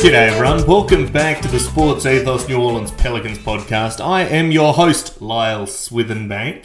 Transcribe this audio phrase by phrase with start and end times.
[0.00, 4.02] G'day everyone, welcome back to the Sports Ethos New Orleans Pelicans podcast.
[4.02, 6.64] I am your host, Lyle Swithenbank.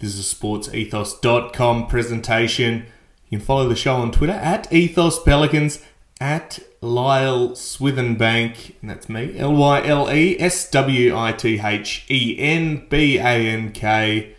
[0.00, 2.86] This is a sportsethos.com presentation.
[3.28, 5.84] You can follow the show on Twitter at Ethos Pelicans,
[6.20, 12.04] at Lyle Swithenbank, and that's me, L Y L E S W I T H
[12.10, 14.34] E N B A N K.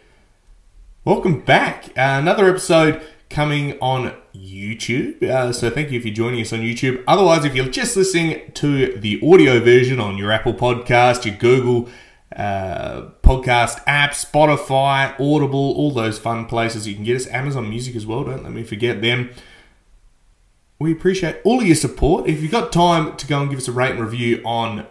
[1.06, 1.86] Welcome back.
[1.98, 3.02] Uh, another episode
[3.34, 5.22] coming on YouTube.
[5.24, 7.04] Uh, so thank you you're joining us on YouTube.
[7.08, 11.90] Otherwise, if you're just listening to the audio version on your Apple Podcast, your Google
[12.36, 17.28] uh, podcast app, Spotify, Audible, all those fun places you can get us.
[17.28, 18.24] Amazon Music as well.
[18.24, 19.32] Don't let me forget them.
[20.80, 22.28] We appreciate all of your support.
[22.28, 24.86] If you've got time to go and give us a rate and review on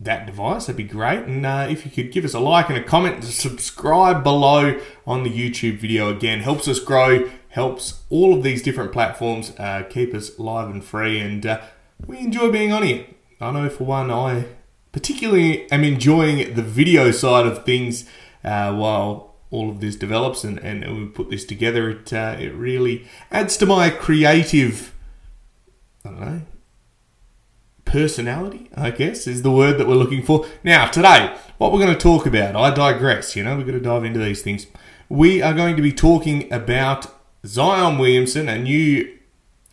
[0.00, 1.20] that device, that'd be great.
[1.20, 4.80] And uh, if you could give us a like and a comment and subscribe below
[5.06, 9.82] on the YouTube video again, helps us grow, helps all of these different platforms uh,
[9.88, 11.20] keep us live and free.
[11.20, 11.60] And uh,
[12.06, 13.06] we enjoy being on here.
[13.40, 14.46] I know for one, I
[14.92, 18.08] particularly am enjoying the video side of things
[18.42, 21.90] uh, while all of this develops and, and we put this together.
[21.90, 24.94] It, uh, it really adds to my creative,
[26.04, 26.42] I don't know,
[27.90, 30.46] personality, I guess, is the word that we're looking for.
[30.62, 33.80] Now, today, what we're going to talk about, I digress, you know, we're going to
[33.80, 34.66] dive into these things.
[35.08, 37.08] We are going to be talking about
[37.44, 38.48] Zion Williamson.
[38.48, 39.18] A new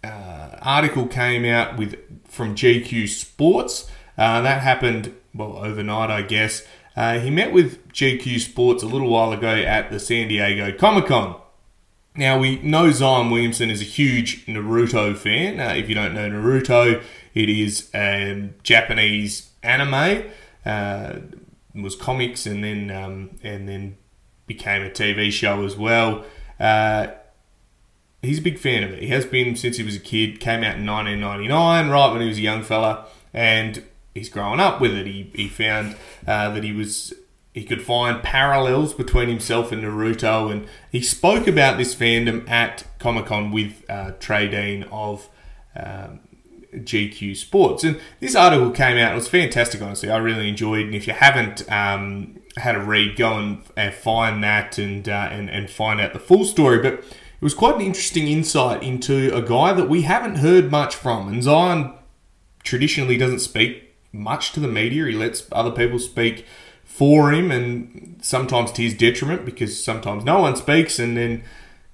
[0.03, 1.95] uh, article came out with
[2.27, 3.89] from GQ Sports.
[4.17, 6.63] Uh, that happened, well, overnight, I guess.
[6.95, 11.05] Uh, he met with GQ Sports a little while ago at the San Diego Comic
[11.05, 11.39] Con.
[12.17, 15.59] Now, we know Zion Williamson is a huge Naruto fan.
[15.59, 17.03] Uh, if you don't know Naruto,
[17.35, 20.23] it is a Japanese anime.
[20.65, 21.19] Uh,
[21.75, 23.97] was comics and then um, and then
[24.47, 26.25] became a TV show as well.
[26.59, 27.07] Uh,
[28.23, 29.03] he's a big fan of it.
[29.03, 30.39] He has been since he was a kid.
[30.39, 33.83] Came out in 1999, right when he was a young fella, and
[34.15, 35.05] he's grown up with it.
[35.05, 35.95] He, he found
[36.25, 37.13] uh, that he was
[37.57, 42.83] he could find parallels between himself and Naruto, and he spoke about this fandom at
[42.99, 45.27] Comic Con with uh, Trey Dean of
[45.75, 46.19] um,
[46.71, 47.83] GQ Sports.
[47.83, 50.11] And this article came out, it was fantastic, honestly.
[50.11, 50.85] I really enjoyed it.
[50.85, 55.29] And if you haven't um, had a read, go and, and find that and, uh,
[55.31, 56.77] and, and find out the full story.
[56.77, 60.93] But it was quite an interesting insight into a guy that we haven't heard much
[60.93, 61.27] from.
[61.27, 61.95] And Zion
[62.63, 66.45] traditionally doesn't speak much to the media, he lets other people speak
[66.97, 71.43] for him, and sometimes to his detriment because sometimes no one speaks, and then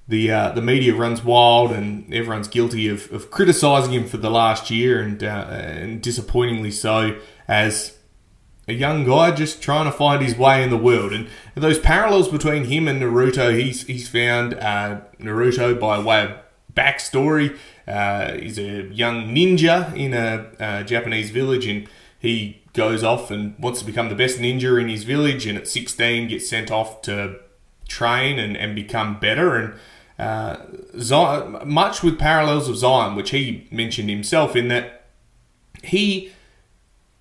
[0.08, 4.30] the uh, the media runs wild and everyone's guilty of, of criticising him for the
[4.30, 7.18] last year and uh, and disappointingly so
[7.48, 7.98] as
[8.68, 11.12] a young guy just trying to find his way in the world.
[11.12, 16.32] And those parallels between him and Naruto he's he's found uh, Naruto by way of
[16.74, 17.58] backstory.
[17.86, 21.90] Uh, he's a young ninja in a, a Japanese village and
[22.20, 25.68] he goes off and wants to become the best ninja in his village and at
[25.68, 27.40] 16 gets sent off to
[27.88, 29.74] train and, and become better and
[30.20, 30.58] uh,
[31.00, 35.06] Zion, much with parallels of Zion, which he mentioned himself in that
[35.84, 36.32] he,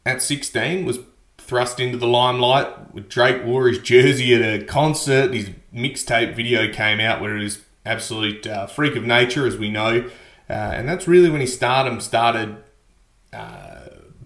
[0.04, 0.98] at 16, was
[1.38, 3.08] thrust into the limelight.
[3.08, 5.32] Drake wore his jersey at a concert.
[5.32, 9.70] His mixtape video came out where he was absolute uh, freak of nature, as we
[9.70, 10.08] know.
[10.48, 12.56] uh, and that's really when his stardom started
[13.32, 13.71] uh,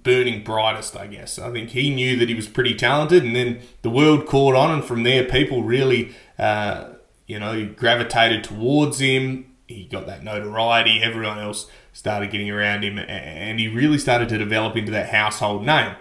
[0.07, 1.37] burning brightest, I guess.
[1.37, 4.71] I think he knew that he was pretty talented, and then the world caught on,
[4.71, 6.91] and from there, people really, uh,
[7.27, 9.53] you know, gravitated towards him.
[9.67, 11.03] He got that notoriety.
[11.03, 15.67] Everyone else started getting around him, and he really started to develop into that household
[15.67, 15.97] name.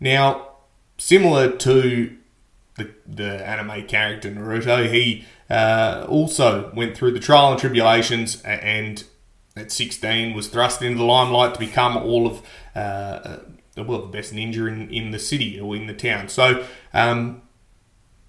[0.00, 0.48] Now,
[0.98, 2.16] similar to
[2.74, 9.04] the, the anime character Naruto, he uh, also went through the trial and tribulations and
[9.56, 12.42] at 16 was thrust into the limelight to become all of
[12.74, 13.38] uh, uh,
[13.76, 16.28] well the best ninja in, in the city or in the town.
[16.28, 17.42] So um,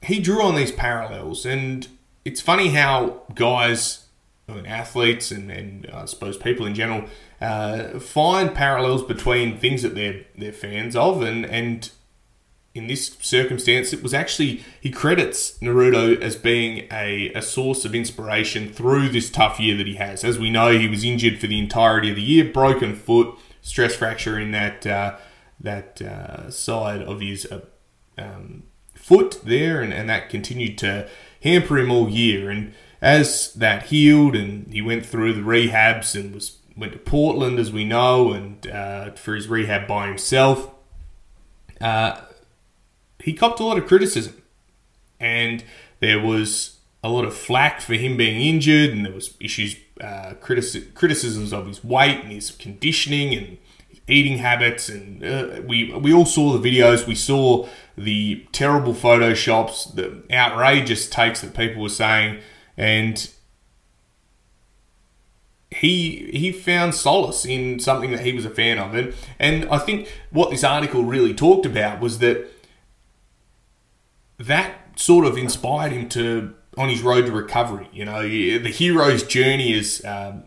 [0.01, 1.87] he drew on these parallels and
[2.25, 4.05] it's funny how guys
[4.47, 7.05] and athletes and, and I suppose people in general
[7.41, 11.91] uh, find parallels between things that they're they're fans of and and
[12.77, 17.95] in this circumstance, it was actually he credits Naruto as being a, a source of
[17.95, 20.23] inspiration through this tough year that he has.
[20.23, 23.95] As we know, he was injured for the entirety of the year, broken foot, stress
[23.95, 25.17] fracture in that uh,
[25.59, 27.61] that uh, side of his uh,
[28.17, 28.63] um,
[28.93, 31.09] foot there, and, and that continued to
[31.41, 32.49] hamper him all year.
[32.49, 37.57] And as that healed, and he went through the rehabs and was went to Portland,
[37.57, 40.69] as we know, and uh, for his rehab by himself.
[41.81, 42.21] Uh,
[43.19, 44.41] he copped a lot of criticism,
[45.19, 45.63] and
[45.99, 50.33] there was a lot of flack for him being injured, and there was issues, uh,
[50.41, 53.57] critici- criticisms of his weight and his conditioning and
[54.07, 57.07] eating habits, and uh, we we all saw the videos.
[57.07, 57.67] We saw
[57.97, 62.39] the terrible photoshops, the outrageous takes that people were saying,
[62.77, 63.29] and
[65.69, 69.77] he he found solace in something that he was a fan of, and and I
[69.77, 72.47] think what this article really talked about was that
[74.39, 77.89] that sort of inspired him to on his road to recovery.
[77.91, 80.43] You know, the hero's journey is um,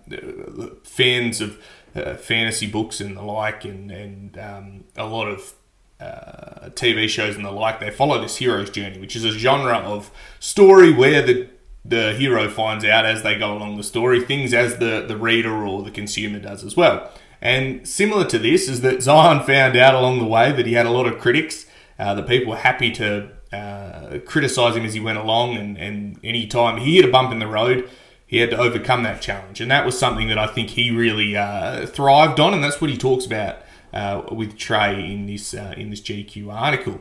[0.85, 1.61] fans of
[1.95, 5.55] uh, fantasy books and the like, and and um, a lot of
[6.01, 7.81] uh, TV shows and the like.
[7.81, 11.49] They follow this hero's journey, which is a genre of story where the
[11.85, 15.65] the hero finds out as they go along the story things as the the reader
[15.67, 17.11] or the consumer does as well.
[17.43, 20.87] And similar to this is that Zion found out along the way that he had
[20.87, 21.67] a lot of critics.
[21.99, 26.19] Uh, that people were happy to uh, criticise him as he went along, and, and
[26.23, 27.89] any time he hit a bump in the road,
[28.27, 31.37] he had to overcome that challenge, and that was something that I think he really
[31.37, 33.59] uh, thrived on, and that's what he talks about
[33.93, 37.01] uh, with Trey in this uh, in this GQ article.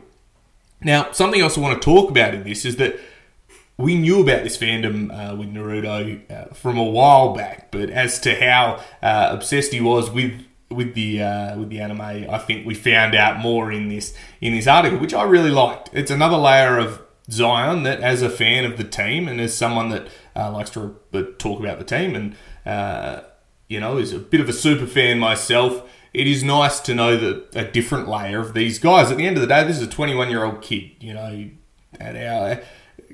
[0.82, 2.98] Now, something else I want to talk about in this is that
[3.76, 8.18] we knew about this fandom uh, with Naruto uh, from a while back, but as
[8.20, 12.66] to how uh, obsessed he was with with the uh, with the anime, I think
[12.66, 15.90] we found out more in this in this article, which I really liked.
[15.92, 19.88] It's another layer of Zion that, as a fan of the team and as someone
[19.90, 23.22] that uh, likes to uh, talk about the team and uh,
[23.68, 27.16] you know is a bit of a super fan myself, it is nice to know
[27.16, 29.10] that a different layer of these guys.
[29.10, 30.92] At the end of the day, this is a 21 year old kid.
[31.00, 31.50] You know,
[31.98, 32.62] at our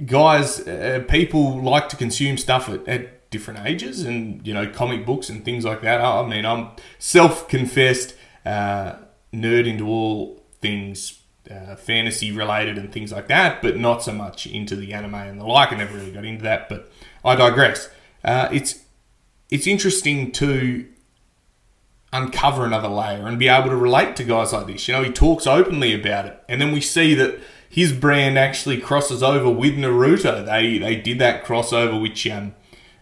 [0.04, 5.05] guys, uh, people like to consume stuff at, at different ages and you know comic
[5.05, 6.00] books and things like that.
[6.00, 8.14] I mean, I'm self-confessed
[8.44, 8.96] uh,
[9.32, 11.20] nerd into all things
[11.50, 15.40] uh, fantasy related and things like that, but not so much into the anime and
[15.40, 15.73] the like.
[15.73, 16.90] I never really got into that, but
[17.25, 17.88] I digress.
[18.25, 18.81] Uh, it's
[19.50, 20.87] it's interesting to
[22.12, 24.88] uncover another layer and be able to relate to guys like this.
[24.88, 28.80] You know, he talks openly about it, and then we see that his brand actually
[28.80, 30.45] crosses over with Naruto.
[30.45, 32.54] They they did that crossover, which um,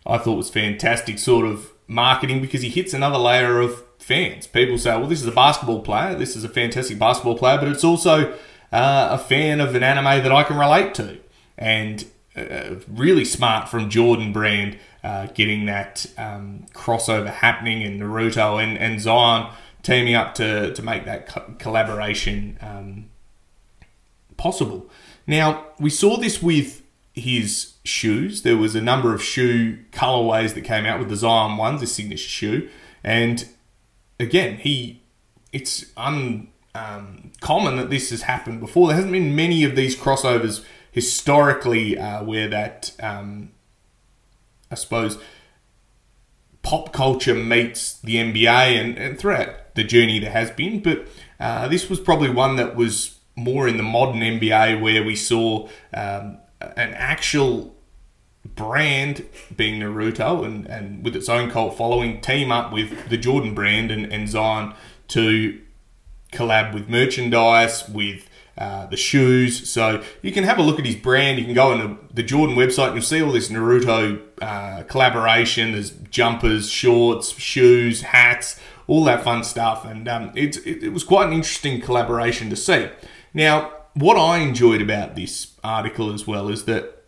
[0.06, 4.46] I thought was fantastic sort of marketing because he hits another layer of fans.
[4.46, 7.68] People say, well, this is a basketball player, this is a fantastic basketball player, but
[7.68, 8.32] it's also
[8.72, 11.18] uh, a fan of an anime that I can relate to.
[11.56, 12.04] And
[12.36, 18.76] uh, really smart from Jordan Brand uh, getting that um, crossover happening in Naruto and,
[18.76, 23.10] and Zion teaming up to, to make that co- collaboration um,
[24.36, 24.90] possible.
[25.26, 26.82] Now, we saw this with
[27.14, 28.42] his shoes.
[28.42, 31.94] There was a number of shoe colorways that came out with the Zion ones, his
[31.94, 32.68] signature shoe,
[33.02, 33.48] and
[34.18, 35.02] again, he
[35.52, 38.88] it's uncommon um, that this has happened before.
[38.88, 43.52] There hasn't been many of these crossovers historically uh, where that um,
[44.70, 45.18] I suppose
[46.62, 51.06] pop culture meets the NBA, and, and throughout the journey there has been, but
[51.38, 55.68] uh, this was probably one that was more in the modern NBA where we saw
[55.92, 56.38] um,
[56.76, 57.74] an actual
[58.44, 59.24] brand
[59.56, 63.90] being Naruto and, and with its own cult following team up with the Jordan brand
[63.90, 64.74] and, and Zion
[65.08, 65.60] to
[66.32, 69.68] collab with merchandise, with uh, the shoes.
[69.68, 71.38] So you can have a look at his brand.
[71.38, 75.72] You can go on the, Jordan website and you'll see all this Naruto uh, collaboration.
[75.72, 79.84] There's jumpers, shorts, shoes, hats, all that fun stuff.
[79.84, 82.88] And um, it, it, it was quite an interesting collaboration to see.
[83.32, 87.04] Now, what I enjoyed about this article as well is that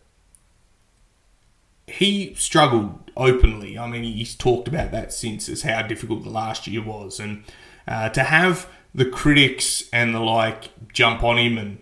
[1.85, 3.77] he struggled openly.
[3.77, 7.43] I mean, he's talked about that since as how difficult the last year was, and
[7.87, 11.77] uh, to have the critics and the like jump on him and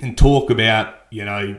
[0.00, 1.58] and talk about you know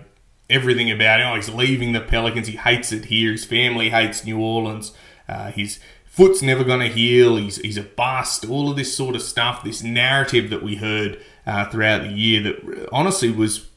[0.50, 1.28] everything about him.
[1.28, 2.48] Oh, he's leaving the Pelicans.
[2.48, 3.32] He hates it here.
[3.32, 4.92] His family hates New Orleans.
[5.28, 7.38] Uh, his foot's never going to heal.
[7.38, 8.46] He's he's a bust.
[8.48, 9.64] All of this sort of stuff.
[9.64, 13.68] This narrative that we heard uh, throughout the year that honestly was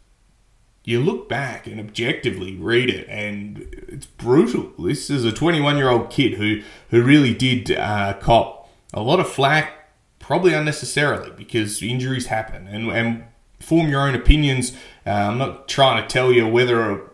[0.84, 4.70] you look back and objectively read it, and it's brutal.
[4.78, 9.18] This is a 21 year old kid who who really did uh, cop a lot
[9.18, 13.24] of flack, probably unnecessarily, because injuries happen, and and
[13.60, 14.72] form your own opinions.
[15.06, 17.10] Uh, I'm not trying to tell you whether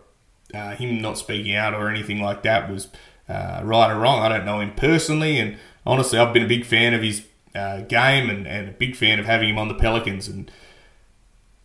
[0.53, 2.89] uh, him not speaking out or anything like that was
[3.29, 4.21] uh, right or wrong.
[4.21, 7.81] I don't know him personally, and honestly, I've been a big fan of his uh,
[7.81, 10.51] game and, and a big fan of having him on the Pelicans and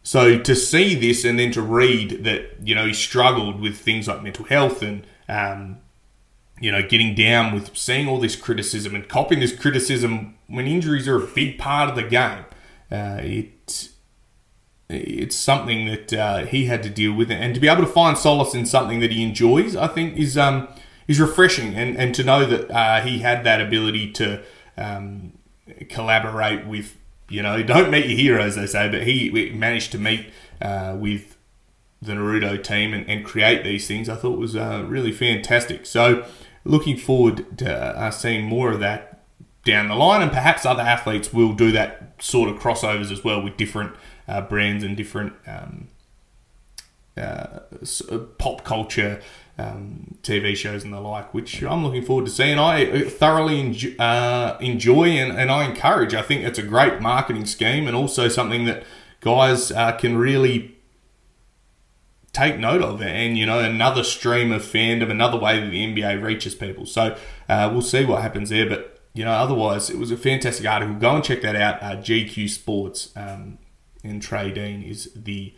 [0.07, 4.07] so to see this and then to read that, you know, he struggled with things
[4.07, 5.79] like mental health and, um,
[6.61, 11.09] you know, getting down with seeing all this criticism and copying this criticism when injuries
[11.09, 12.45] are a big part of the game,
[12.93, 13.89] uh, it,
[14.89, 17.29] it's something that uh, he had to deal with.
[17.29, 20.39] And to be able to find solace in something that he enjoys, I think, is
[20.39, 20.69] um,
[21.09, 21.75] is refreshing.
[21.75, 24.45] And, and to know that uh, he had that ability to
[24.77, 25.33] um,
[25.89, 26.97] collaborate with
[27.29, 30.27] you know, don't meet your heroes, they say, but he managed to meet
[30.61, 31.37] uh, with
[32.01, 34.09] the Naruto team and, and, create these things.
[34.09, 35.87] I thought was uh, really fantastic.
[35.87, 36.25] So,
[36.65, 39.25] looking forward to uh, seeing more of that
[39.65, 43.43] down the line, and perhaps other athletes will do that sort of crossovers as well
[43.43, 43.97] with different
[44.29, 45.89] uh, brands and different um,
[47.17, 47.61] uh,
[48.39, 49.21] pop culture
[49.59, 52.59] um, TV shows and the like, which I'm looking forward to seeing.
[52.59, 56.15] I uh, thoroughly enjoy, uh, enjoy and, and I encourage.
[56.15, 58.85] I think it's a great marketing scheme and also something that
[59.21, 60.77] guys uh, can really
[62.33, 63.01] take note of.
[63.01, 66.85] And, you know, another stream of fandom, another way that the NBA reaches people.
[66.85, 67.17] So
[67.49, 68.69] uh, we'll see what happens there.
[68.69, 70.97] But, you know, otherwise, it was a fantastic article.
[70.97, 71.83] Go and check that out.
[71.83, 73.57] Uh, GQ Sports um,
[74.05, 75.55] and Trey Dean is the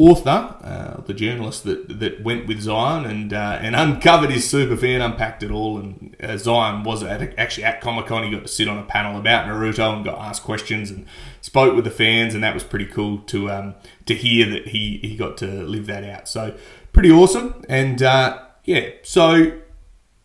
[0.00, 4.74] author, uh, the journalist that, that went with Zion and uh, and uncovered his super
[4.74, 5.76] fan, unpacked it all.
[5.76, 8.24] And uh, Zion was at, actually at Comic Con.
[8.24, 11.06] He got to sit on a panel about Naruto and got asked questions and
[11.42, 13.74] spoke with the fans, and that was pretty cool to um,
[14.06, 16.28] to hear that he he got to live that out.
[16.28, 16.56] So
[16.94, 17.62] pretty awesome.
[17.68, 19.60] And uh, yeah, so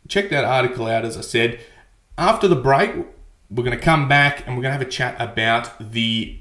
[0.08, 1.04] check that article out.
[1.04, 1.60] As I said,
[2.18, 2.96] after the break,
[3.52, 6.40] we're going to come back and we're going to have a chat about the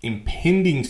[0.00, 0.86] impending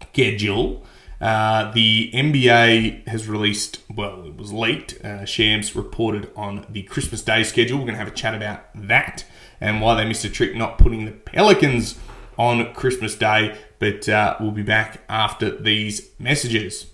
[0.00, 0.86] schedule
[1.20, 5.02] uh, the NBA has released, well, it was leaked.
[5.04, 7.78] Uh, Shams reported on the Christmas Day schedule.
[7.78, 9.24] We're going to have a chat about that
[9.60, 11.98] and why they missed a trick not putting the Pelicans
[12.38, 13.56] on Christmas Day.
[13.78, 16.86] But uh, we'll be back after these messages.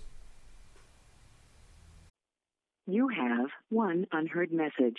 [2.86, 4.98] You have one unheard message.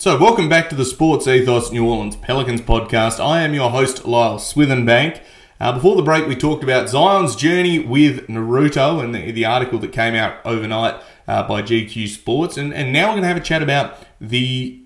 [0.00, 3.22] So, welcome back to the Sports Ethos New Orleans Pelicans podcast.
[3.22, 5.20] I am your host, Lyle Swithenbank.
[5.60, 9.78] Uh, before the break, we talked about Zion's journey with Naruto and the, the article
[9.80, 10.94] that came out overnight
[11.28, 12.56] uh, by GQ Sports.
[12.56, 14.82] And, and now we're going to have a chat about the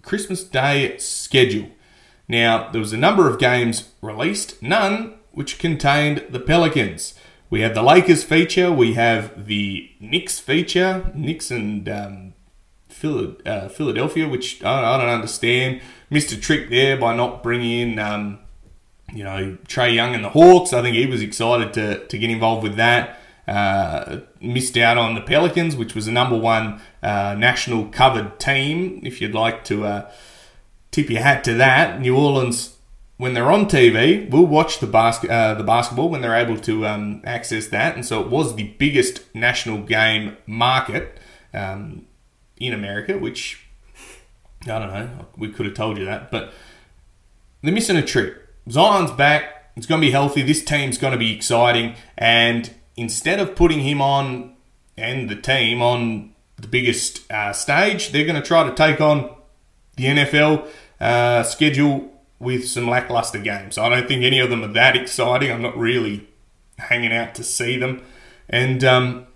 [0.00, 1.68] Christmas Day schedule.
[2.26, 7.12] Now, there was a number of games released, none which contained the Pelicans.
[7.50, 12.31] We have the Lakers feature, we have the Knicks feature, Knicks and um,
[13.02, 15.80] Philadelphia, which I don't understand.
[16.10, 18.38] Missed a trick there by not bringing in, um,
[19.12, 20.72] you know, Trae Young and the Hawks.
[20.72, 23.18] I think he was excited to, to get involved with that.
[23.46, 29.00] Uh, missed out on the Pelicans, which was the number one uh, national covered team.
[29.02, 30.10] If you'd like to uh,
[30.92, 32.76] tip your hat to that, New Orleans,
[33.16, 36.86] when they're on TV, will watch the, bas- uh, the basketball when they're able to
[36.86, 37.96] um, access that.
[37.96, 41.18] And so it was the biggest national game market.
[41.52, 42.06] Um,
[42.62, 43.66] in America, which
[44.62, 45.26] I don't know.
[45.36, 46.52] We could have told you that, but
[47.62, 48.36] they're missing a trick.
[48.70, 49.72] Zion's back.
[49.76, 50.42] It's going to be healthy.
[50.42, 51.96] This team's going to be exciting.
[52.16, 54.54] And instead of putting him on
[54.96, 59.34] and the team on the biggest uh, stage, they're going to try to take on
[59.96, 60.68] the NFL
[61.00, 63.78] uh, schedule with some lackluster games.
[63.78, 65.50] I don't think any of them are that exciting.
[65.50, 66.28] I'm not really
[66.78, 68.02] hanging out to see them.
[68.48, 69.26] And um,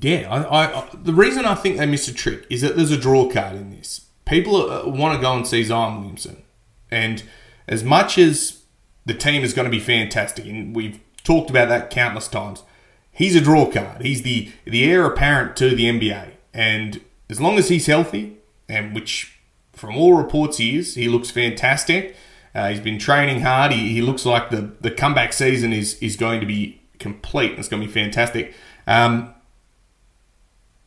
[0.00, 2.96] yeah, I, I, the reason I think they missed a trick is that there's a
[2.96, 4.06] draw card in this.
[4.24, 6.42] People uh, want to go and see Zion Williamson,
[6.90, 7.22] and
[7.66, 8.62] as much as
[9.04, 12.62] the team is going to be fantastic, and we've talked about that countless times,
[13.10, 14.02] he's a draw card.
[14.02, 18.94] He's the the heir apparent to the NBA, and as long as he's healthy, and
[18.94, 19.38] which
[19.72, 22.14] from all reports he is, he looks fantastic.
[22.54, 23.72] Uh, he's been training hard.
[23.72, 27.58] He, he looks like the, the comeback season is is going to be complete.
[27.58, 28.54] It's going to be fantastic.
[28.86, 29.34] Um,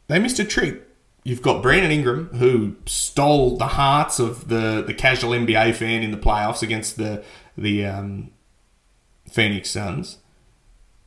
[0.07, 0.81] they missed a trick.
[1.23, 6.11] You've got Brandon Ingram, who stole the hearts of the, the casual NBA fan in
[6.11, 7.23] the playoffs against the
[7.57, 8.31] the um,
[9.29, 10.19] Phoenix Suns.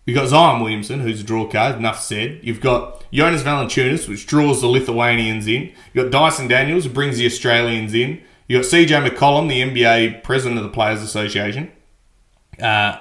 [0.06, 2.40] You've got Zion Williamson, who's a draw card, enough said.
[2.42, 5.70] You've got Jonas Valanciunas, which draws the Lithuanians in.
[5.92, 8.22] You've got Dyson Daniels, who brings the Australians in.
[8.48, 11.70] You've got CJ McCollum, the NBA president of the Players Association,
[12.58, 12.98] uh,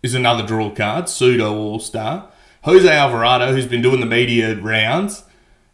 [0.00, 2.30] is another draw card, pseudo all star.
[2.62, 5.24] Jose Alvarado, who's been doing the media rounds,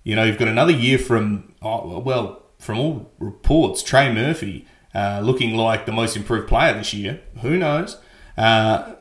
[0.04, 5.20] you know, you've got another year from, oh, well, from all reports, Trey Murphy uh,
[5.24, 7.20] looking like the most improved player this year.
[7.40, 7.96] Who knows?
[8.36, 8.94] Uh,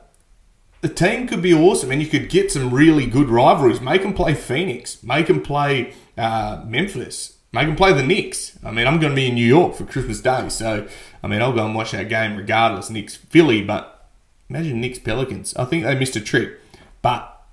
[0.81, 3.79] the team could be awesome, and you could get some really good rivalries.
[3.79, 5.03] Make them play Phoenix.
[5.03, 7.37] Make them play uh, Memphis.
[7.51, 8.57] Make them play the Knicks.
[8.63, 10.87] I mean, I'm going to be in New York for Christmas Day, so
[11.21, 12.89] I mean, I'll go and watch that game regardless.
[12.89, 14.09] Knicks Philly, but
[14.49, 15.55] imagine Knicks Pelicans.
[15.55, 16.59] I think they missed a trick,
[17.01, 17.45] but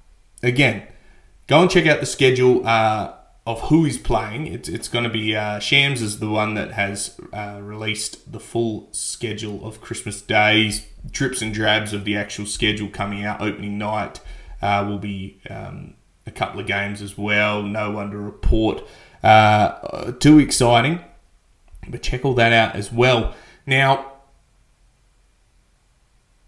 [0.42, 0.84] again,
[1.46, 3.12] go and check out the schedule uh,
[3.46, 4.46] of who is playing.
[4.46, 8.40] It's, it's going to be uh, Shams is the one that has uh, released the
[8.40, 13.40] full schedule of Christmas days, drips and drabs of the actual schedule coming out.
[13.40, 14.20] Opening night
[14.60, 15.94] uh, will be um,
[16.26, 17.62] a couple of games as well.
[17.62, 18.86] No one to report.
[19.22, 21.00] Uh, too exciting,
[21.88, 23.34] but check all that out as well.
[23.66, 24.12] Now,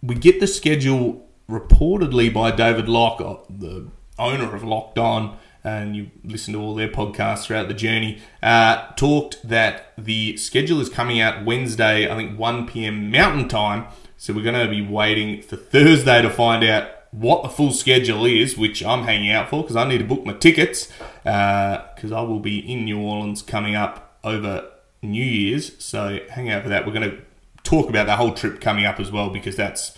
[0.02, 5.96] we get the schedule reportedly by David Locke, uh, the owner of Locked On, and
[5.96, 10.88] you listen to all their podcasts throughout the journey, uh, talked that the schedule is
[10.88, 13.10] coming out Wednesday, I think 1 p.m.
[13.10, 13.86] Mountain Time.
[14.16, 18.24] So we're going to be waiting for Thursday to find out what the full schedule
[18.24, 20.86] is, which I'm hanging out for because I need to book my tickets
[21.22, 24.68] because uh, I will be in New Orleans coming up over
[25.02, 25.82] New Year's.
[25.82, 26.86] So hang out for that.
[26.86, 27.18] We're going to
[27.62, 29.96] talk about the whole trip coming up as well because that's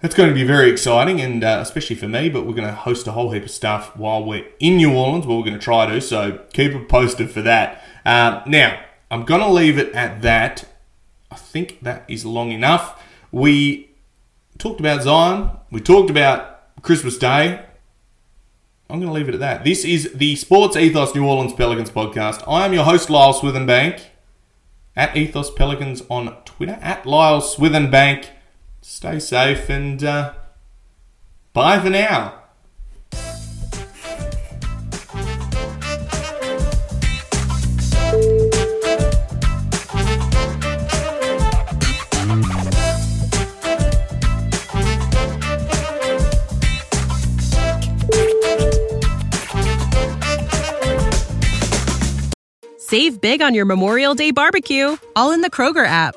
[0.00, 2.28] that's going to be very exciting, and uh, especially for me.
[2.28, 5.26] But we're going to host a whole heap of stuff while we're in New Orleans.
[5.26, 7.84] We're going to try to, so keep it posted for that.
[8.04, 10.64] Uh, now, I'm going to leave it at that.
[11.30, 13.02] I think that is long enough.
[13.30, 13.90] We
[14.58, 15.50] talked about Zion.
[15.70, 17.64] We talked about Christmas Day.
[18.88, 19.64] I'm going to leave it at that.
[19.64, 22.42] This is the Sports Ethos New Orleans Pelicans podcast.
[22.48, 24.00] I am your host, Lyle Swithenbank,
[24.96, 28.26] at Ethos Pelicans on Twitter, at Lyle Swithenbank
[28.90, 30.32] stay safe and uh,
[31.52, 32.34] bye for now.
[52.78, 56.16] Save big on your Memorial Day barbecue, all in the Kroger app.